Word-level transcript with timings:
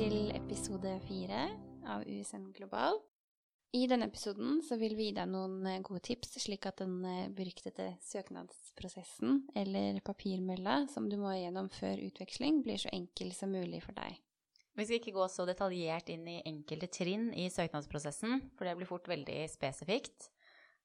til 0.00 0.30
episode 0.32 0.94
fire 1.04 1.42
av 1.92 2.06
USN 2.08 2.46
Global. 2.56 2.96
I 3.76 3.82
denne 3.90 4.06
episoden 4.08 4.62
vil 4.80 4.94
vi 4.96 5.10
gi 5.10 5.16
deg 5.18 5.28
noen 5.28 5.58
eh, 5.68 5.82
gode 5.84 6.00
tips, 6.06 6.38
slik 6.40 6.64
at 6.70 6.80
den 6.80 7.02
eh, 7.04 7.26
beryktede 7.36 7.90
søknadsprosessen, 8.06 9.42
eller 9.60 10.00
papirmølla, 10.06 10.86
som 10.88 11.10
du 11.10 11.18
må 11.20 11.34
gjennom 11.36 11.68
før 11.74 12.00
utveksling, 12.06 12.62
blir 12.64 12.80
så 12.80 12.88
enkel 12.96 13.34
som 13.36 13.52
mulig 13.52 13.82
for 13.84 13.98
deg. 14.00 14.16
Vi 14.80 14.88
skal 14.88 15.02
ikke 15.02 15.16
gå 15.18 15.28
så 15.28 15.44
detaljert 15.44 16.08
inn 16.16 16.24
i 16.32 16.40
enkelte 16.48 16.88
trinn 16.96 17.28
i 17.36 17.50
søknadsprosessen, 17.52 18.46
for 18.56 18.64
det 18.64 18.78
blir 18.80 18.88
fort 18.88 19.10
veldig 19.10 19.42
spesifikt, 19.52 20.30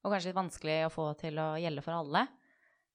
og 0.04 0.12
kanskje 0.12 0.34
litt 0.34 0.42
vanskelig 0.42 0.80
å 0.84 0.92
få 0.92 1.12
til 1.24 1.40
å 1.40 1.54
gjelde 1.62 1.88
for 1.88 2.02
alle. 2.02 2.26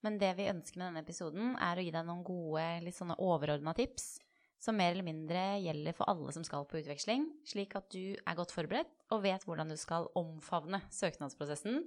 Men 0.06 0.22
det 0.22 0.36
vi 0.38 0.52
ønsker 0.54 0.78
med 0.78 0.92
denne 0.92 1.02
episoden, 1.02 1.56
er 1.58 1.74
å 1.74 1.82
gi 1.82 1.90
deg 1.90 2.06
noen 2.06 2.22
gode, 2.22 2.68
litt 2.86 3.00
sånne 3.00 3.18
overordna 3.18 3.74
tips 3.74 4.20
som 4.62 4.78
mer 4.78 4.92
eller 4.92 5.06
mindre 5.06 5.40
gjelder 5.58 5.94
for 5.96 6.06
alle 6.10 6.30
som 6.34 6.44
skal 6.46 6.62
på 6.70 6.78
utveksling, 6.78 7.26
slik 7.48 7.74
at 7.78 7.88
du 7.90 8.14
er 8.14 8.38
godt 8.38 8.54
forberedt 8.54 8.92
og 9.10 9.24
vet 9.24 9.42
hvordan 9.46 9.72
du 9.72 9.76
skal 9.80 10.06
omfavne 10.18 10.78
søknadsprosessen 10.94 11.82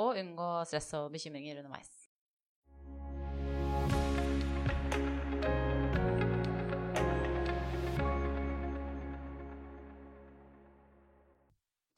og 0.00 0.20
unngå 0.20 0.50
stress 0.68 0.92
og 0.98 1.08
bekymringer 1.14 1.62
underveis. 1.62 1.88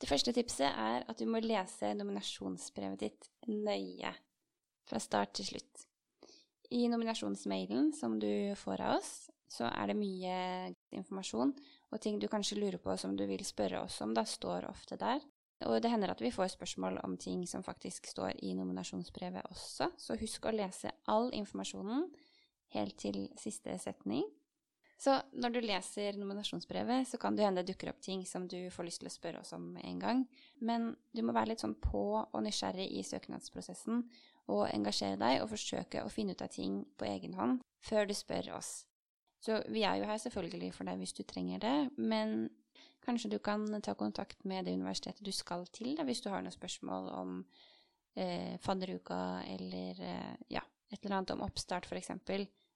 Det 0.02 0.10
første 0.10 0.34
tipset 0.34 0.66
er 0.66 1.04
at 1.06 1.18
du 1.18 1.26
må 1.30 1.42
lese 1.42 1.92
nominasjonsbrevet 1.94 3.02
ditt 3.02 3.28
nøye, 3.50 4.10
fra 4.86 4.98
start 4.98 5.34
til 5.38 5.46
slutt. 5.46 5.84
I 6.74 6.88
nominasjonsmailen 6.90 7.92
som 7.94 8.18
du 8.18 8.54
får 8.58 8.82
av 8.82 8.98
oss, 8.98 9.12
så 9.52 9.68
er 9.68 9.90
det 9.90 9.98
mye 9.98 10.34
informasjon 10.96 11.52
og 11.92 12.00
ting 12.00 12.18
du 12.18 12.28
kanskje 12.32 12.58
lurer 12.60 12.80
på 12.80 12.96
som 12.96 13.16
du 13.16 13.26
vil 13.28 13.44
spørre 13.44 13.82
oss 13.84 14.00
om, 14.04 14.14
da 14.16 14.24
står 14.24 14.68
ofte 14.70 14.96
der. 15.00 15.20
Og 15.68 15.78
det 15.82 15.92
hender 15.92 16.10
at 16.10 16.22
vi 16.22 16.32
får 16.34 16.54
spørsmål 16.56 16.98
om 17.04 17.16
ting 17.20 17.44
som 17.46 17.62
faktisk 17.62 18.08
står 18.10 18.40
i 18.42 18.54
nominasjonsbrevet 18.58 19.46
også, 19.52 19.92
så 19.98 20.18
husk 20.18 20.48
å 20.48 20.54
lese 20.56 20.90
all 21.12 21.30
informasjonen 21.36 22.08
helt 22.74 22.96
til 22.98 23.26
siste 23.38 23.76
setning. 23.78 24.24
Så 25.02 25.16
når 25.34 25.54
du 25.54 25.60
leser 25.64 26.16
nominasjonsbrevet, 26.18 27.08
så 27.10 27.18
kan 27.18 27.34
det 27.34 27.44
hende 27.44 27.62
det 27.62 27.72
dukker 27.72 27.90
opp 27.90 28.00
ting 28.02 28.22
som 28.26 28.44
du 28.46 28.70
får 28.70 28.86
lyst 28.86 29.02
til 29.02 29.10
å 29.10 29.14
spørre 29.14 29.40
oss 29.42 29.50
om 29.56 29.72
en 29.82 29.98
gang. 29.98 30.20
Men 30.62 30.92
du 31.10 31.24
må 31.26 31.34
være 31.34 31.52
litt 31.52 31.64
sånn 31.64 31.74
på 31.82 32.04
og 32.22 32.38
nysgjerrig 32.44 32.86
i 32.86 33.02
søknadsprosessen 33.06 34.04
og 34.52 34.68
engasjere 34.70 35.18
deg 35.18 35.42
og 35.42 35.50
forsøke 35.50 36.04
å 36.04 36.12
finne 36.12 36.36
ut 36.36 36.46
av 36.46 36.54
ting 36.54 36.84
på 36.98 37.08
egen 37.10 37.34
hånd 37.38 37.64
før 37.82 38.06
du 38.06 38.14
spør 38.14 38.52
oss. 38.60 38.84
Så 39.42 39.58
vi 39.74 39.82
er 39.82 39.98
jo 39.98 40.06
her 40.06 40.20
selvfølgelig 40.22 40.70
for 40.76 40.86
deg 40.86 41.00
hvis 41.02 41.16
du 41.18 41.24
trenger 41.26 41.62
det, 41.62 41.76
men 41.98 42.46
kanskje 43.02 43.32
du 43.32 43.38
kan 43.42 43.66
ta 43.82 43.96
kontakt 43.98 44.44
med 44.46 44.68
det 44.68 44.76
universitetet 44.78 45.24
du 45.26 45.32
skal 45.34 45.66
til, 45.74 45.96
da, 45.98 46.06
hvis 46.06 46.22
du 46.22 46.30
har 46.30 46.44
noen 46.44 46.54
spørsmål 46.54 47.08
om 47.16 47.40
eh, 48.14 48.54
fadderuka 48.62 49.42
eller 49.50 49.98
eh, 49.98 50.36
ja, 50.54 50.62
et 50.92 51.00
eller 51.00 51.18
annet 51.18 51.34
om 51.34 51.42
oppstart 51.48 51.88
f.eks., 51.90 52.12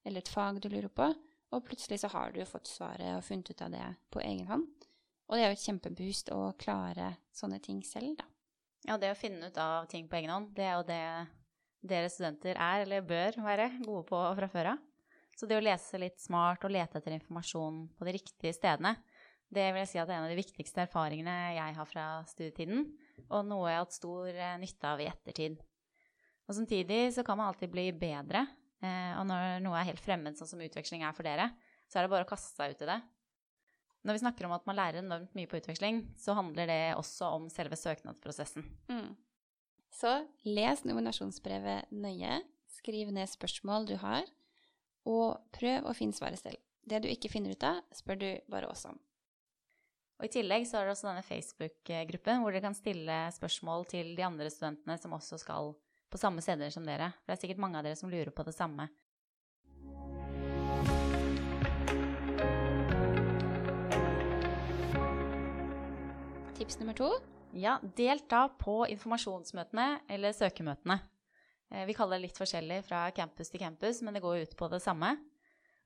eller 0.07 0.23
et 0.23 0.31
fag 0.31 0.59
du 0.63 0.69
lurer 0.73 0.91
på, 0.91 1.07
og 1.55 1.65
plutselig 1.67 2.01
så 2.03 2.11
har 2.11 2.35
du 2.35 2.43
fått 2.49 2.71
svaret 2.71 3.15
og 3.15 3.25
funnet 3.25 3.51
ut 3.51 3.63
av 3.63 3.71
det 3.71 3.87
på 4.11 4.23
egen 4.25 4.51
hånd. 4.51 4.67
Og 5.27 5.37
det 5.37 5.45
er 5.45 5.51
jo 5.51 5.57
et 5.57 5.67
kjempeboost 5.67 6.31
å 6.35 6.41
klare 6.59 7.13
sånne 7.35 7.59
ting 7.63 7.83
selv, 7.87 8.15
da. 8.19 8.27
Ja, 8.87 8.99
det 9.03 9.11
å 9.11 9.19
finne 9.19 9.51
ut 9.51 9.57
av 9.59 9.87
ting 9.91 10.07
på 10.11 10.19
egen 10.19 10.31
hånd, 10.31 10.53
det 10.55 10.67
er 10.67 10.77
jo 10.77 10.85
det 10.87 11.03
dere 11.87 12.11
studenter 12.11 12.59
er, 12.59 12.83
eller 12.85 13.07
bør 13.07 13.39
være, 13.47 13.71
gode 13.83 14.05
på 14.11 14.21
fra 14.39 14.51
før 14.51 14.73
av. 14.75 14.85
Så 15.37 15.49
det 15.49 15.59
å 15.59 15.65
lese 15.65 16.01
litt 16.01 16.19
smart 16.23 16.65
og 16.65 16.73
lete 16.73 16.97
etter 16.97 17.13
informasjon 17.13 17.83
på 17.99 18.09
de 18.09 18.15
riktige 18.17 18.55
stedene, 18.57 18.95
det 19.53 19.69
vil 19.71 19.83
jeg 19.85 19.91
si 19.93 19.99
at 20.01 20.09
er 20.09 20.19
en 20.19 20.27
av 20.27 20.33
de 20.33 20.39
viktigste 20.39 20.83
erfaringene 20.87 21.35
jeg 21.55 21.75
har 21.77 21.89
fra 21.89 22.07
studietiden, 22.27 22.87
og 23.29 23.45
noe 23.47 23.69
jeg 23.69 23.79
har 23.79 23.85
hatt 23.85 23.95
stor 23.95 24.31
eh, 24.33 24.55
nytte 24.59 24.89
av 24.91 25.03
i 25.03 25.09
ettertid. 25.11 25.61
Og 26.47 26.57
samtidig 26.57 27.01
så 27.15 27.23
kan 27.27 27.39
man 27.39 27.51
alltid 27.51 27.71
bli 27.71 27.91
bedre, 27.95 28.47
eh, 28.83 29.13
og 29.21 29.27
når 29.29 29.61
noe 29.63 29.77
er 29.79 29.91
helt 29.93 30.03
fremmed, 30.03 30.39
sånn 30.39 30.51
som 30.51 30.65
utveksling 30.65 31.05
er 31.07 31.15
for 31.15 31.27
dere, 31.27 31.51
så 31.87 32.01
er 32.01 32.07
det 32.07 32.15
bare 32.15 32.27
å 32.27 32.31
kaste 32.33 32.57
seg 32.57 32.75
ut 32.75 32.83
i 32.83 32.91
det. 32.91 32.99
Når 34.07 34.17
vi 34.17 34.23
snakker 34.23 34.47
om 34.47 34.55
at 34.55 34.67
man 34.69 34.79
lærer 34.79 35.03
enormt 35.03 35.33
mye 35.37 35.51
på 35.51 35.59
utveksling, 35.61 36.03
så 36.19 36.35
handler 36.39 36.71
det 36.71 36.83
også 36.99 37.31
om 37.37 37.49
selve 37.51 37.79
søknadsprosessen. 37.79 38.67
Mm. 38.91 39.15
Så 39.95 40.13
les 40.47 40.83
nominasjonsbrevet 40.87 41.91
nøye, 41.95 42.41
skriv 42.77 43.11
ned 43.15 43.31
spørsmål 43.31 43.89
du 43.89 43.97
har, 44.03 44.27
og 45.07 45.39
prøv 45.55 45.87
å 45.87 45.95
finne 45.97 46.17
svaret 46.17 46.43
selv. 46.43 46.61
Det 46.87 47.03
du 47.03 47.09
ikke 47.11 47.31
finner 47.31 47.55
ut 47.55 47.67
av, 47.67 47.83
spør 47.95 48.19
du 48.21 48.29
bare 48.51 48.71
oss 48.71 48.85
om. 48.87 48.99
Og 50.17 50.29
I 50.29 50.33
tillegg 50.33 50.65
så 50.65 50.79
er 50.81 50.87
det 50.87 50.95
også 50.95 51.11
denne 51.11 51.25
Facebook-gruppen 51.27 52.41
hvor 52.41 52.55
dere 52.55 52.65
kan 52.65 52.77
stille 52.77 53.17
spørsmål 53.37 53.85
til 53.91 54.15
de 54.17 54.25
andre 54.25 54.49
studentene 54.53 54.97
som 55.01 55.13
også 55.13 55.39
skal 55.43 55.75
på 56.09 56.21
samme 56.21 56.41
steder 56.45 56.73
som 56.73 56.87
dere. 56.87 57.11
For 57.21 57.33
det 57.33 57.37
er 57.37 57.43
sikkert 57.43 57.61
mange 57.61 57.81
av 57.81 57.85
dere 57.85 57.99
som 57.99 58.13
lurer 58.13 58.33
på 58.33 58.47
det 58.47 58.55
samme. 58.57 58.89
Tips 66.57 66.81
nummer 66.81 66.97
to? 66.97 67.11
Ja, 67.53 67.77
delta 67.97 68.47
på 68.61 68.87
informasjonsmøtene 68.95 70.01
eller 70.13 70.33
søkemøtene. 70.37 71.03
Eh, 71.73 71.87
vi 71.87 71.95
kaller 71.97 72.19
det 72.21 72.29
litt 72.29 72.39
forskjellig 72.39 72.83
fra 72.87 73.07
campus 73.17 73.51
til 73.51 73.63
campus, 73.63 74.03
men 74.05 74.17
det 74.17 74.23
går 74.25 74.45
ut 74.45 74.57
på 74.59 74.69
det 74.73 74.83
samme. 74.85 75.17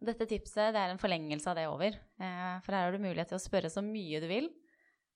Dette 0.01 0.27
tipset 0.29 0.73
det 0.73 0.81
er 0.81 0.93
en 0.93 1.01
forlengelse 1.01 1.49
av 1.51 1.59
det 1.59 1.69
over. 1.69 1.97
Eh, 1.97 2.57
for 2.65 2.77
her 2.77 2.87
har 2.87 2.97
du 2.97 3.03
mulighet 3.03 3.33
til 3.33 3.41
å 3.41 3.43
spørre 3.43 3.73
så 3.73 3.85
mye 3.85 4.21
du 4.23 4.29
vil. 4.31 4.51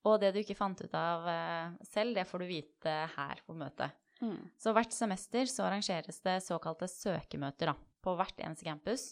Og 0.05 0.19
det 0.21 0.33
du 0.33 0.41
ikke 0.41 0.57
fant 0.57 0.81
ut 0.81 0.97
av 0.97 1.25
eh, 1.29 1.77
selv, 1.89 2.17
det 2.17 2.27
får 2.29 2.43
du 2.43 2.49
vite 2.49 2.97
her 3.15 3.41
på 3.45 3.57
møtet. 3.57 3.95
Mm. 4.21 4.37
Så 4.61 4.71
hvert 4.73 4.93
semester 4.95 5.49
så 5.49 5.65
arrangeres 5.65 6.21
det 6.23 6.37
såkalte 6.45 6.87
søkemøter 6.89 7.73
da, 7.73 7.75
på 8.05 8.13
hvert 8.17 8.37
eneste 8.45 8.67
campus. 8.67 9.09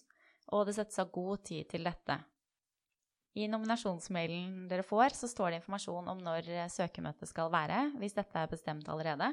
Og 0.53 0.67
det 0.67 0.77
settes 0.77 1.01
av 1.01 1.09
god 1.13 1.41
tid 1.49 1.67
til 1.71 1.89
dette. 1.89 2.19
I 3.33 3.47
nominasjonsmailen 3.49 4.67
dere 4.69 4.85
får, 4.85 5.15
så 5.17 5.27
står 5.31 5.49
det 5.49 5.59
informasjon 5.63 6.11
om 6.11 6.19
når 6.21 6.51
søkemøtet 6.69 7.25
skal 7.31 7.49
være, 7.49 7.87
hvis 7.97 8.13
dette 8.13 8.37
er 8.37 8.51
bestemt 8.51 8.85
allerede. 8.93 9.31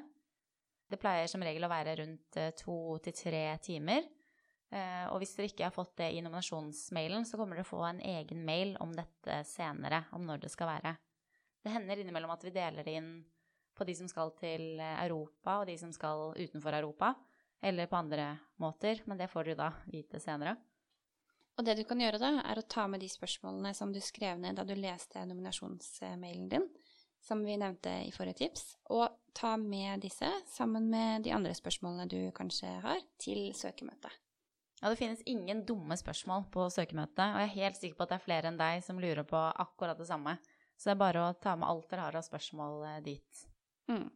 Det 0.90 0.98
pleier 0.98 1.28
som 1.30 1.42
regel 1.46 1.66
å 1.66 1.70
være 1.70 1.94
rundt 2.02 2.38
eh, 2.40 2.50
to 2.58 2.98
til 3.04 3.14
tre 3.14 3.44
timer. 3.62 4.08
Eh, 4.70 5.04
og 5.10 5.20
hvis 5.22 5.36
dere 5.36 5.50
ikke 5.50 5.66
har 5.68 5.74
fått 5.74 5.96
det 6.02 6.10
i 6.14 6.22
nominasjonsmailen, 6.22 7.26
så 7.26 7.38
kommer 7.38 7.58
dere 7.58 7.68
få 7.68 7.82
en 7.86 8.00
egen 8.02 8.44
mail 8.46 8.76
om 8.82 8.94
dette 8.94 9.42
senere, 9.46 10.04
om 10.14 10.26
når 10.26 10.44
det 10.44 10.52
skal 10.52 10.70
være. 10.70 10.94
Det 11.60 11.74
hender 11.74 12.02
innimellom 12.02 12.32
at 12.34 12.46
vi 12.46 12.54
deler 12.54 12.86
det 12.86 12.96
inn 12.98 13.12
på 13.76 13.86
de 13.86 13.94
som 13.96 14.08
skal 14.10 14.32
til 14.38 14.80
Europa, 14.80 15.60
og 15.60 15.68
de 15.70 15.76
som 15.80 15.92
skal 15.94 16.32
utenfor 16.38 16.76
Europa, 16.76 17.14
eller 17.62 17.86
på 17.86 17.98
andre 17.98 18.32
måter, 18.60 19.02
men 19.06 19.20
det 19.20 19.30
får 19.30 19.50
dere 19.50 19.60
da 19.60 19.70
vite 19.92 20.20
senere. 20.22 20.56
Og 21.58 21.66
det 21.66 21.76
du 21.76 21.84
kan 21.84 22.00
gjøre 22.00 22.20
da, 22.22 22.30
er 22.48 22.60
å 22.60 22.64
ta 22.64 22.86
med 22.88 23.02
de 23.02 23.08
spørsmålene 23.10 23.74
som 23.76 23.90
du 23.92 24.00
skrev 24.04 24.38
ned 24.40 24.56
da 24.56 24.64
du 24.64 24.72
leste 24.78 25.20
nominasjonsmailen 25.28 26.48
din, 26.48 26.66
som 27.20 27.42
vi 27.44 27.58
nevnte 27.60 27.92
i 28.06 28.12
forrige 28.14 28.46
tips, 28.46 28.64
og 28.96 29.10
ta 29.36 29.56
med 29.60 30.02
disse 30.04 30.28
sammen 30.50 30.88
med 30.92 31.24
de 31.26 31.32
andre 31.34 31.52
spørsmålene 31.56 32.08
du 32.10 32.18
kanskje 32.36 32.70
har, 32.84 33.00
til 33.20 33.50
søkemøtet. 33.56 34.12
Ja, 34.80 34.88
det 34.88 34.96
finnes 34.96 35.20
ingen 35.28 35.64
dumme 35.68 35.96
spørsmål 36.00 36.46
på 36.52 36.64
søkemøtet, 36.72 37.20
og 37.20 37.42
jeg 37.42 37.48
er 37.50 37.58
helt 37.58 37.80
sikker 37.80 37.98
på 37.98 38.06
at 38.06 38.14
det 38.14 38.16
er 38.16 38.24
flere 38.24 38.48
enn 38.48 38.60
deg 38.60 38.80
som 38.86 39.00
lurer 39.02 39.26
på 39.28 39.40
akkurat 39.64 39.98
det 40.00 40.08
samme. 40.08 40.38
Så 40.80 40.88
det 40.88 40.94
er 40.94 41.02
bare 41.02 41.26
å 41.26 41.36
ta 41.36 41.52
med 41.60 41.68
alt 41.68 41.90
dere 41.90 42.06
har 42.06 42.16
av 42.16 42.24
spørsmål 42.24 42.86
eh, 42.88 43.02
dit. 43.04 43.42
Mm. 43.92 44.06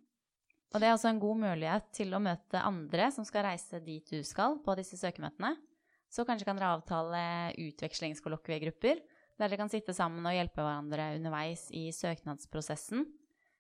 Og 0.73 0.81
det 0.81 0.89
er 0.89 0.95
også 0.97 1.11
en 1.13 1.21
god 1.23 1.43
mulighet 1.43 1.91
til 1.95 2.17
å 2.17 2.23
møte 2.25 2.63
andre 2.65 3.11
som 3.13 3.27
skal 3.29 3.45
reise 3.51 3.83
dit 3.85 4.09
du 4.09 4.25
skal 4.27 4.57
på 4.65 4.75
disse 4.79 4.97
søkemøtene. 4.99 5.53
Så 6.09 6.25
kanskje 6.25 6.49
kan 6.49 6.59
dere 6.59 6.73
avtale 6.79 7.21
utvekslingskollokviegrupper 7.61 9.03
der 9.35 9.51
dere 9.51 9.59
kan 9.59 9.71
sitte 9.71 9.95
sammen 9.97 10.27
og 10.29 10.35
hjelpe 10.35 10.63
hverandre 10.63 11.11
underveis 11.19 11.67
i 11.75 11.89
søknadsprosessen. 11.95 13.05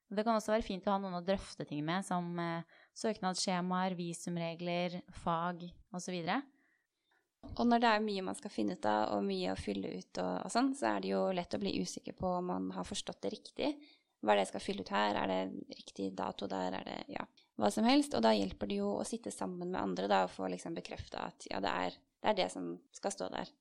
Det 0.09 0.25
kan 0.25 0.37
også 0.37 0.53
være 0.55 0.67
fint 0.67 0.87
å 0.87 0.95
ha 0.95 0.99
noen 1.01 1.17
å 1.19 1.25
drøfte 1.25 1.67
ting 1.69 1.81
med, 1.87 2.05
som 2.06 2.27
eh, 2.41 2.83
søknadsskjemaer, 2.99 3.97
visumregler, 3.99 5.01
fag 5.25 5.65
osv. 5.95 6.19
Og 7.55 7.67
når 7.69 7.83
det 7.83 7.91
er 7.91 8.05
mye 8.05 8.25
man 8.27 8.39
skal 8.39 8.53
finne 8.53 8.77
ut 8.77 8.89
av, 8.89 9.17
og 9.17 9.27
mye 9.27 9.53
å 9.53 9.59
fylle 9.59 9.97
ut 9.99 10.21
og, 10.23 10.33
og 10.47 10.53
sånn, 10.53 10.73
så 10.77 10.95
er 10.95 11.05
det 11.05 11.12
jo 11.12 11.25
lett 11.37 11.56
å 11.56 11.61
bli 11.62 11.77
usikker 11.81 12.17
på 12.19 12.37
om 12.39 12.53
man 12.53 12.71
har 12.77 12.89
forstått 12.89 13.25
det 13.25 13.35
riktig. 13.37 13.75
Hva 14.25 14.33
er 14.33 14.41
det 14.41 14.47
jeg 14.47 14.53
skal 14.55 14.65
fylle 14.65 14.85
ut 14.85 14.93
her? 14.95 15.19
Er 15.21 15.31
det 15.31 15.75
riktig 15.77 16.09
dato 16.17 16.49
der? 16.49 16.79
Er 16.79 16.87
det 16.89 16.97
ja, 17.12 17.27
hva 17.61 17.71
som 17.73 17.85
helst? 17.89 18.17
Og 18.17 18.25
da 18.25 18.33
hjelper 18.33 18.71
det 18.71 18.81
jo 18.81 18.95
å 18.97 19.05
sitte 19.09 19.33
sammen 19.35 19.69
med 19.69 19.81
andre 19.81 20.09
da, 20.11 20.23
og 20.25 20.33
få 20.33 20.49
liksom 20.53 20.77
bekrefta 20.79 21.27
at 21.29 21.49
ja, 21.51 21.61
det 21.65 21.75
er, 21.85 21.99
det 22.23 22.33
er 22.33 22.41
det 22.45 22.49
som 22.55 22.73
skal 22.97 23.12
stå 23.12 23.29
der. 23.35 23.53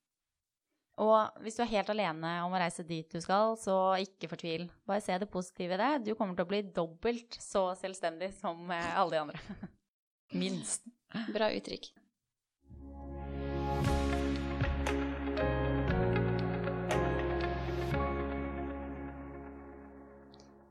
Og 1.02 1.42
hvis 1.42 1.56
du 1.58 1.64
er 1.64 1.72
helt 1.72 1.90
alene 1.90 2.36
om 2.46 2.54
å 2.54 2.60
reise 2.62 2.86
dit 2.86 3.08
du 3.10 3.18
skal, 3.24 3.56
så 3.58 3.96
ikke 4.04 4.30
fortvil. 4.30 4.68
Bare 4.86 5.02
se 5.02 5.18
det 5.18 5.30
positive 5.34 5.74
i 5.74 5.82
det. 5.82 5.92
Du 6.06 6.14
kommer 6.14 6.38
til 6.38 6.46
å 6.46 6.52
bli 6.52 6.62
dobbelt 6.76 7.40
så 7.42 7.72
selvstendig 7.80 8.30
som 8.38 8.70
eh, 8.70 8.94
alle 9.00 9.16
de 9.16 9.24
andre. 9.24 9.42
Minst. 10.44 10.86
Bra 11.34 11.50
uttrykk. 11.54 11.90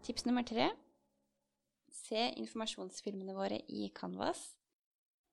Tips 0.02 0.26
nummer 0.26 0.46
tre 0.46 0.70
se 2.12 2.26
informasjonsfilmene 2.36 3.34
våre 3.34 3.60
i 3.68 3.88
Canvas. 3.94 4.52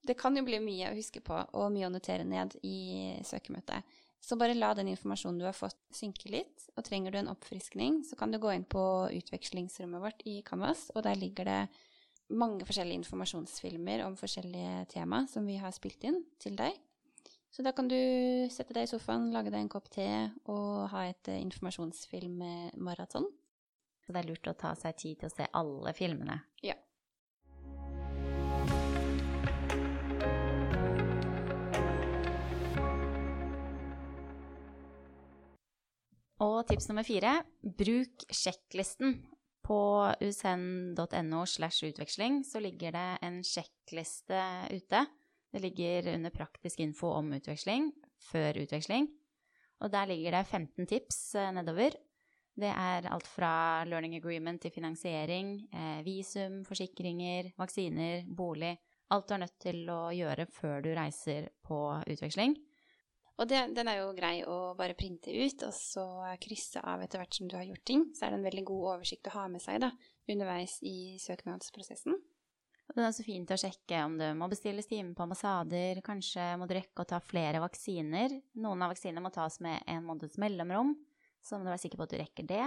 Det 0.01 0.15
kan 0.15 0.37
jo 0.37 0.45
bli 0.47 0.61
mye 0.63 0.91
å 0.91 0.95
huske 0.95 1.21
på 1.23 1.35
og 1.35 1.73
mye 1.73 1.89
å 1.89 1.91
notere 1.91 2.23
ned 2.27 2.55
i 2.63 3.17
søkemøtet. 3.27 3.83
Så 4.19 4.35
bare 4.39 4.57
la 4.57 4.73
den 4.75 4.91
informasjonen 4.91 5.39
du 5.39 5.45
har 5.47 5.55
fått, 5.55 5.79
synke 5.95 6.31
litt. 6.31 6.67
Og 6.75 6.83
trenger 6.85 7.13
du 7.13 7.19
en 7.21 7.31
oppfriskning, 7.31 8.01
så 8.05 8.17
kan 8.19 8.33
du 8.33 8.39
gå 8.41 8.51
inn 8.53 8.67
på 8.67 8.81
utvekslingsrommet 9.15 10.03
vårt 10.03 10.25
i 10.27 10.39
Canvas, 10.45 10.89
og 10.95 11.05
der 11.07 11.17
ligger 11.19 11.47
det 11.47 11.61
mange 12.29 12.65
forskjellige 12.67 13.01
informasjonsfilmer 13.01 14.03
om 14.05 14.17
forskjellige 14.19 14.85
tema 14.91 15.23
som 15.31 15.47
vi 15.49 15.57
har 15.57 15.73
spilt 15.73 16.03
inn 16.05 16.21
til 16.41 16.59
deg. 16.59 16.77
Så 17.49 17.65
da 17.65 17.73
kan 17.73 17.87
du 17.89 17.97
sette 18.53 18.75
deg 18.77 18.85
i 18.85 18.91
sofaen, 18.91 19.31
lage 19.33 19.49
deg 19.49 19.63
en 19.63 19.71
kopp 19.71 19.89
te 19.89 20.05
og 20.51 20.89
ha 20.91 21.07
et 21.09 21.31
eh, 21.31 21.41
informasjonsfilmmaraton. 21.41 23.25
Så 24.05 24.13
det 24.13 24.21
er 24.21 24.29
lurt 24.29 24.51
å 24.51 24.57
ta 24.57 24.75
seg 24.77 24.99
tid 25.01 25.19
til 25.21 25.29
å 25.29 25.33
se 25.33 25.49
alle 25.57 25.93
filmene. 25.97 26.37
Ja. 26.65 26.77
Og 36.39 36.61
tips 36.69 36.87
nummer 36.87 37.03
fire 37.03 37.41
bruk 37.61 38.23
sjekklisten. 38.31 39.17
På 39.69 40.09
usn.no 40.23 41.45
slash 41.45 41.83
utveksling 41.85 42.39
så 42.47 42.61
ligger 42.63 42.95
det 42.95 43.09
en 43.27 43.41
sjekkliste 43.45 44.39
ute. 44.71 45.03
Det 45.51 45.61
ligger 45.61 46.07
under 46.15 46.33
praktisk 46.33 46.79
info 46.79 47.11
om 47.17 47.33
utveksling 47.35 47.91
før 48.31 48.63
utveksling. 48.63 49.09
Og 49.83 49.91
der 49.91 50.09
ligger 50.09 50.37
det 50.37 50.47
15 50.47 50.87
tips 50.87 51.19
eh, 51.35 51.51
nedover. 51.55 51.93
Det 52.59 52.71
er 52.71 53.07
alt 53.11 53.27
fra 53.27 53.83
learning 53.87 54.17
agreement 54.17 54.61
til 54.61 54.73
finansiering, 54.73 55.53
eh, 55.71 56.01
visum, 56.07 56.63
forsikringer, 56.67 57.53
vaksiner, 57.59 58.25
bolig. 58.25 58.73
Alt 59.11 59.29
du 59.29 59.35
er 59.35 59.43
nødt 59.45 59.59
til 59.61 59.85
å 59.91 60.01
gjøre 60.15 60.47
før 60.55 60.83
du 60.83 60.91
reiser 60.95 61.51
på 61.65 61.79
utveksling. 62.09 62.57
Og 63.39 63.47
det, 63.47 63.59
den 63.71 63.87
er 63.87 64.01
jo 64.01 64.09
grei 64.17 64.41
å 64.43 64.73
bare 64.75 64.97
printe 64.99 65.31
ut, 65.31 65.61
og 65.63 65.71
så 65.75 66.03
krysse 66.43 66.81
av 66.83 66.99
etter 67.05 67.21
hvert 67.21 67.37
som 67.37 67.47
du 67.47 67.55
har 67.55 67.63
gjort 67.63 67.85
ting. 67.87 68.01
Så 68.11 68.25
er 68.25 68.33
det 68.33 68.41
en 68.41 68.49
veldig 68.49 68.65
god 68.67 68.87
oversikt 68.95 69.29
å 69.31 69.35
ha 69.37 69.45
med 69.51 69.63
seg 69.63 69.79
da, 69.85 69.93
underveis 70.27 70.75
i 70.83 71.15
søknadsprosessen. 71.23 72.17
Og 72.89 72.97
den 72.97 73.05
er 73.05 73.13
så 73.13 73.23
fint 73.23 73.51
å 73.53 73.57
sjekke 73.59 74.01
om 74.01 74.17
du 74.17 74.25
må 74.35 74.49
bestilles 74.49 74.89
time 74.89 75.13
på 75.15 75.23
ambassader, 75.23 76.01
kanskje 76.03 76.49
må 76.59 76.65
du 76.67 76.73
rekke 76.75 77.05
å 77.05 77.07
ta 77.07 77.21
flere 77.21 77.61
vaksiner. 77.61 78.33
Noen 78.59 78.83
av 78.83 78.91
vaksinene 78.91 79.23
må 79.23 79.31
tas 79.31 79.59
med 79.63 79.85
en 79.87 80.07
måneds 80.07 80.39
mellomrom, 80.41 80.95
så 81.45 81.55
må 81.55 81.67
du 81.67 81.71
være 81.71 81.83
sikker 81.85 82.01
på 82.01 82.07
at 82.09 82.15
du 82.15 82.19
rekker 82.19 82.47
det. 82.49 82.63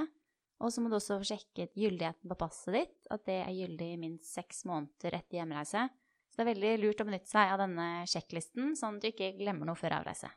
Og 0.62 0.70
så 0.70 0.80
må 0.80 0.88
du 0.88 0.96
også 0.96 1.18
sjekke 1.26 1.66
gyldigheten 1.74 2.30
på 2.30 2.38
passet 2.38 2.78
ditt, 2.78 2.94
at 3.10 3.26
det 3.26 3.40
er 3.42 3.56
gyldig 3.56 3.88
i 3.92 3.98
minst 3.98 4.30
seks 4.30 4.62
måneder 4.70 5.18
etter 5.18 5.40
hjemreise. 5.40 5.88
Så 6.30 6.38
det 6.38 6.46
er 6.46 6.52
veldig 6.54 6.76
lurt 6.80 7.02
å 7.02 7.08
benytte 7.10 7.28
seg 7.28 7.50
av 7.52 7.60
denne 7.60 7.88
sjekklisten, 8.08 8.72
sånn 8.78 8.96
at 8.96 9.04
du 9.04 9.10
ikke 9.10 9.34
glemmer 9.36 9.68
noe 9.68 9.76
før 9.76 9.98
avreise. 9.98 10.30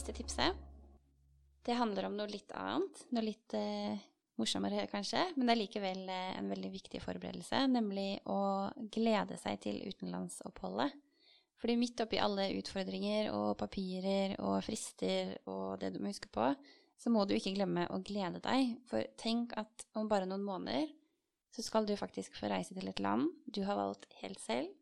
Siste 0.00 0.14
tipset, 0.16 0.56
det 1.62 1.74
handler 1.76 2.06
om 2.08 2.14
noe 2.16 2.30
litt 2.32 2.48
annet. 2.56 3.02
Noe 3.12 3.20
litt 3.20 3.52
eh, 3.52 3.98
morsommere, 4.40 4.86
kanskje, 4.88 5.26
men 5.34 5.44
det 5.44 5.52
er 5.52 5.60
likevel 5.60 6.00
eh, 6.08 6.38
en 6.38 6.48
veldig 6.48 6.70
viktig 6.72 7.02
forberedelse. 7.04 7.60
Nemlig 7.68 8.22
å 8.32 8.38
glede 8.96 9.36
seg 9.36 9.60
til 9.60 9.82
utenlandsoppholdet. 9.90 10.96
Fordi 11.60 11.76
midt 11.76 12.00
oppi 12.00 12.16
alle 12.16 12.48
utfordringer 12.62 13.28
og 13.34 13.58
papirer 13.60 14.38
og 14.40 14.62
frister 14.64 15.36
og 15.52 15.76
det 15.84 15.92
du 15.92 16.00
må 16.00 16.14
huske 16.14 16.32
på, 16.32 16.48
så 16.96 17.12
må 17.12 17.28
du 17.28 17.36
ikke 17.36 17.58
glemme 17.60 17.84
å 17.92 18.00
glede 18.00 18.40
deg. 18.48 18.72
For 18.88 19.04
tenk 19.20 19.52
at 19.60 19.84
om 20.00 20.08
bare 20.08 20.32
noen 20.32 20.48
måneder 20.48 20.88
så 21.52 21.68
skal 21.68 21.84
du 21.84 21.92
faktisk 22.00 22.40
få 22.40 22.48
reise 22.48 22.72
til 22.72 22.88
et 22.88 23.04
land 23.04 23.28
du 23.44 23.66
har 23.68 23.76
valgt 23.76 24.08
helt 24.24 24.40
selv, 24.40 24.72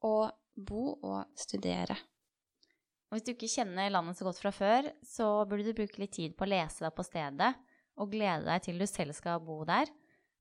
og 0.00 0.30
bo 0.56 0.94
og 0.96 1.26
studere. 1.36 2.00
Og 3.06 3.16
hvis 3.16 3.26
du 3.26 3.32
ikke 3.32 3.50
kjenner 3.50 3.92
landet 3.92 4.18
så 4.18 4.26
godt 4.26 4.40
fra 4.42 4.52
før, 4.54 4.88
så 5.06 5.28
burde 5.46 5.68
du 5.68 5.76
bruke 5.78 6.00
litt 6.02 6.16
tid 6.16 6.34
på 6.36 6.46
å 6.46 6.50
lese 6.50 6.82
deg 6.82 6.94
på 6.96 7.06
stedet 7.06 7.52
og 7.96 8.10
glede 8.12 8.44
deg 8.48 8.64
til 8.64 8.82
du 8.82 8.86
selv 8.90 9.14
skal 9.16 9.40
bo 9.44 9.60
der. 9.68 9.88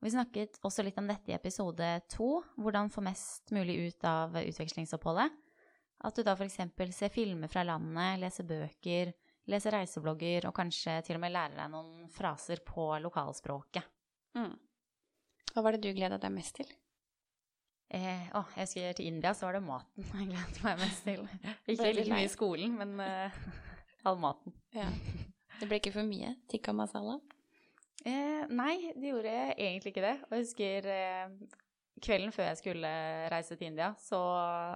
Vi 0.03 0.11
snakket 0.11 0.59
også 0.65 0.83
litt 0.85 0.97
om 0.99 1.07
dette 1.09 1.31
i 1.31 1.37
episode 1.37 1.87
to, 2.11 2.41
hvordan 2.61 2.91
få 2.93 3.03
mest 3.05 3.53
mulig 3.55 3.77
ut 3.87 4.07
av 4.09 4.35
utvekslingsoppholdet. 4.41 5.31
At 6.05 6.17
du 6.17 6.25
da 6.25 6.35
f.eks. 6.35 6.59
ser 6.93 7.13
filmer 7.13 7.49
fra 7.49 7.63
landet, 7.65 8.19
leser 8.21 8.45
bøker, 8.49 9.13
leser 9.49 9.77
reiseblogger 9.77 10.49
og 10.49 10.55
kanskje 10.57 10.99
til 11.05 11.17
og 11.17 11.23
med 11.23 11.33
lærer 11.33 11.57
deg 11.61 11.71
noen 11.73 12.09
fraser 12.11 12.61
på 12.65 12.89
lokalspråket. 13.05 13.87
Mm. 14.37 14.53
Hva 15.53 15.63
var 15.63 15.75
det 15.75 15.85
du 15.85 15.95
gleda 15.95 16.19
deg 16.21 16.33
mest 16.35 16.59
til? 16.59 16.69
Eh, 17.93 18.25
å, 18.33 18.41
jeg 18.57 18.71
skulle 18.71 18.95
til 18.97 19.09
India, 19.11 19.33
så 19.37 19.47
var 19.47 19.59
det 19.59 19.65
maten 19.65 20.07
jeg 20.09 20.31
gledet 20.31 20.63
meg 20.65 20.81
mest 20.81 21.05
til. 21.05 21.21
Ikke 21.71 21.91
like 21.93 22.09
mye 22.11 22.31
skolen, 22.33 22.73
men 22.79 22.97
eh, 23.03 23.37
all 24.05 24.19
maten. 24.21 24.55
Ja. 24.75 24.89
Det 25.55 25.69
ble 25.69 25.77
ikke 25.79 25.93
for 25.95 26.03
mye 26.03 26.33
tikka 26.51 26.73
masala? 26.75 27.13
Eh, 28.03 28.41
nei, 28.51 28.91
det 28.91 29.13
gjorde 29.13 29.31
jeg 29.31 29.53
egentlig 29.55 29.93
ikke 29.93 30.01
det. 30.03 30.15
Og 30.25 30.33
jeg 30.35 30.43
husker 30.43 30.87
eh, 30.91 31.53
kvelden 32.03 32.33
før 32.35 32.49
jeg 32.49 32.59
skulle 32.59 32.91
reise 33.31 33.55
til 33.55 33.69
India, 33.69 33.93
så 34.03 34.19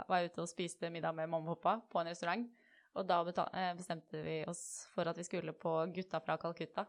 var 0.07 0.21
jeg 0.21 0.31
ute 0.31 0.45
og 0.45 0.47
spiste 0.47 0.87
middag 0.93 1.17
med 1.17 1.27
mamma 1.27 1.51
og 1.51 1.59
pappa 1.59 1.91
på 1.91 1.99
en 1.99 2.09
restaurant. 2.13 2.47
Og 2.95 3.05
da 3.05 3.19
eh, 3.51 3.73
bestemte 3.77 4.23
vi 4.23 4.39
oss 4.49 4.63
for 4.95 5.11
at 5.11 5.19
vi 5.19 5.27
skulle 5.27 5.53
på 5.53 5.75
Gutta 5.93 6.23
fra 6.23 6.39
Calcutta. 6.41 6.87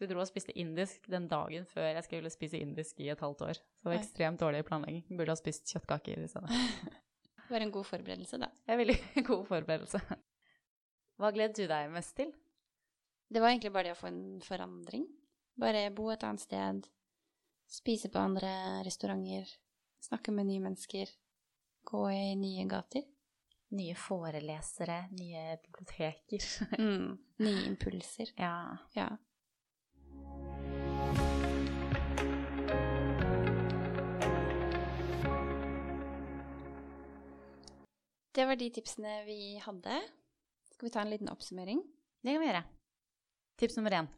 Så 0.00 0.06
vi 0.06 0.14
dro 0.14 0.22
og 0.22 0.28
spiste 0.30 0.54
indisk 0.56 1.10
den 1.12 1.26
dagen 1.28 1.66
før 1.68 1.90
jeg 1.90 2.04
skulle 2.06 2.30
spise 2.32 2.56
indisk 2.56 3.02
i 3.04 3.10
et 3.12 3.20
halvt 3.20 3.42
år. 3.44 3.58
Så 3.60 3.82
det 3.84 3.90
var 3.90 3.96
ekstremt 3.98 4.40
dårlig 4.40 4.62
planlegging. 4.64 5.02
Burde 5.12 5.34
ha 5.34 5.36
spist 5.36 5.68
kjøttkaker 5.68 6.22
i 6.24 6.28
stedet. 6.30 6.48
Det 7.50 7.52
var 7.52 7.64
en 7.66 7.72
god 7.74 7.84
forberedelse, 7.84 8.38
da. 8.40 8.46
Er 8.64 8.78
veldig 8.78 8.94
god 9.28 9.44
forberedelse. 9.48 10.00
Hva 11.20 11.30
gledet 11.34 11.58
du 11.58 11.66
deg 11.68 11.92
mest 11.92 12.14
til? 12.16 12.30
Det 13.28 13.42
var 13.42 13.50
egentlig 13.52 13.72
bare 13.74 13.90
det 13.90 13.94
å 13.96 13.98
få 13.98 14.08
en 14.08 14.40
forandring. 14.46 15.04
Bare 15.60 15.82
bo 15.92 16.08
et 16.14 16.24
annet 16.24 16.44
sted, 16.46 16.86
spise 17.68 18.08
på 18.08 18.22
andre 18.22 18.52
restauranter, 18.86 19.50
snakke 20.00 20.32
med 20.32 20.48
nye 20.48 20.62
mennesker, 20.64 21.12
gå 21.90 22.04
i 22.14 22.36
nye 22.40 22.64
gater. 22.70 23.04
Nye 23.76 23.98
forelesere, 23.98 25.02
nye 25.18 25.58
biblioteker. 25.66 26.46
Mm. 26.78 27.18
Nye 27.44 27.66
impulser. 27.68 28.32
ja. 28.40 28.54
Ja. 28.96 29.10
Det 38.32 38.46
var 38.46 38.56
de 38.56 38.68
tipsene 38.70 39.24
vi 39.26 39.58
hadde. 39.58 39.96
Skal 40.70 40.86
vi 40.86 40.92
ta 40.94 41.02
en 41.02 41.10
liten 41.10 41.30
oppsummering? 41.32 41.80
Det 42.22 42.34
kan 42.34 42.42
vi 42.42 42.46
gjøre. 42.46 42.62
Tips 43.58 43.76
nummer 43.76 43.96
én. 43.98 44.08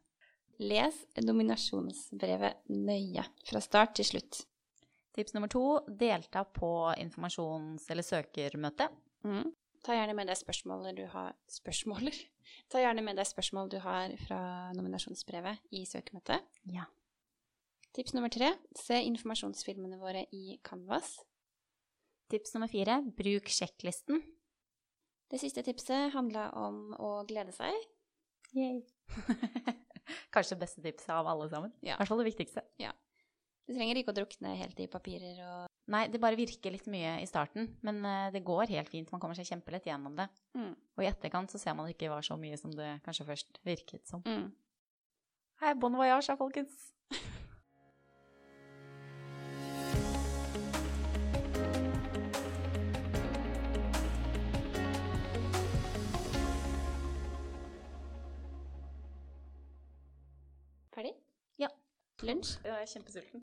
Les 0.60 0.98
nominasjonsbrevet 1.24 2.68
nøye, 2.68 3.24
fra 3.48 3.62
start 3.64 3.96
til 3.96 4.10
slutt. 4.10 4.42
Tips 5.16 5.32
nummer 5.34 5.48
to. 5.48 5.64
Delta 5.88 6.44
på 6.44 6.92
informasjons- 7.00 7.88
eller 7.90 8.04
søkermøte. 8.04 8.90
Mm. 9.24 9.48
Ta 9.82 9.96
gjerne 9.96 10.14
med 10.14 10.28
deg 10.30 10.38
spørsmåler 10.38 10.94
du 10.94 11.06
har 11.10 11.32
Spørsmåler? 11.50 12.14
Ta 12.70 12.84
gjerne 12.84 13.02
med 13.02 13.16
deg 13.16 13.26
spørsmål 13.26 13.72
du 13.72 13.78
har 13.82 14.12
fra 14.26 14.42
nominasjonsbrevet 14.76 15.72
i 15.72 15.86
søkemøtet. 15.88 16.44
Ja. 16.70 16.84
Tips 17.96 18.14
nummer 18.14 18.32
tre 18.32 18.52
se 18.76 19.00
informasjonsfilmene 19.08 19.98
våre 20.00 20.26
i 20.32 20.58
Canvas. 20.64 21.16
Tips 22.32 22.54
nummer 22.56 22.70
fire. 22.72 22.98
Bruk 23.18 23.50
sjekklisten. 23.52 24.22
Det 25.32 25.40
siste 25.40 25.62
tipset 25.64 26.12
handla 26.14 26.46
om 26.60 26.94
å 27.00 27.10
glede 27.28 27.52
seg. 27.56 27.76
Yay. 28.56 28.82
Kanskje 30.34 30.58
beste 30.60 30.82
tipset 30.84 31.12
av 31.14 31.28
alle 31.28 31.48
sammen. 31.52 31.72
I 31.84 31.90
Ja. 31.92 31.96
hvert 32.00 32.08
fall 32.10 32.20
det 32.22 32.28
viktigste. 32.30 32.64
Du 33.68 33.76
trenger 33.76 34.00
ikke 34.00 34.10
å 34.12 34.16
drukne 34.16 34.56
helt 34.58 34.80
i 34.82 34.88
papirer 34.90 35.38
og 35.46 35.68
Nei, 35.92 36.04
det 36.08 36.20
bare 36.22 36.38
virker 36.38 36.70
litt 36.70 36.86
mye 36.86 37.16
i 37.20 37.26
starten, 37.26 37.66
men 37.82 37.96
eh, 38.06 38.28
det 38.30 38.44
går 38.46 38.70
helt 38.70 38.88
fint. 38.88 39.08
Man 39.10 39.18
kommer 39.20 39.34
seg 39.34 39.48
kjempelett 39.48 39.84
gjennom 39.88 40.14
det. 40.16 40.28
mm. 40.54 40.70
Og 40.96 41.02
i 41.02 41.08
etterkant 41.10 41.50
så 41.50 41.58
ser 41.58 41.74
man 41.74 41.88
det 41.88 41.96
ikke 41.96 42.10
var 42.12 42.22
så 42.22 42.36
mye 42.38 42.56
som 42.60 42.70
det 42.70 43.00
kanskje 43.02 43.26
først 43.26 43.58
virket 43.66 44.06
som. 44.06 44.22
Mm. 44.22 44.52
Hei, 45.60 45.72
bon 45.74 45.98
voyage 45.98 46.36
folkens! 46.38 46.92
Lunsj? 62.22 62.58
Jeg 62.64 62.72
er 62.82 62.86
kjempesulten. 62.92 63.40